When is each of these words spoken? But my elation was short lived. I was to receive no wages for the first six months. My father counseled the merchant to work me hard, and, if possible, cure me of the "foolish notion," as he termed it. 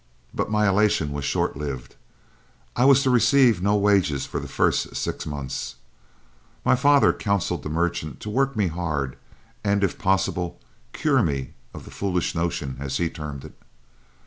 But 0.33 0.49
my 0.49 0.67
elation 0.67 1.11
was 1.11 1.25
short 1.25 1.55
lived. 1.55 1.93
I 2.75 2.85
was 2.85 3.03
to 3.03 3.11
receive 3.11 3.61
no 3.61 3.75
wages 3.75 4.25
for 4.25 4.39
the 4.39 4.47
first 4.47 4.95
six 4.95 5.27
months. 5.27 5.75
My 6.65 6.75
father 6.75 7.13
counseled 7.13 7.61
the 7.61 7.69
merchant 7.69 8.19
to 8.21 8.29
work 8.31 8.55
me 8.55 8.65
hard, 8.65 9.15
and, 9.63 9.83
if 9.83 9.99
possible, 9.99 10.59
cure 10.91 11.21
me 11.21 11.53
of 11.71 11.85
the 11.85 11.91
"foolish 11.91 12.33
notion," 12.33 12.77
as 12.79 12.97
he 12.97 13.11
termed 13.11 13.45
it. 13.45 13.53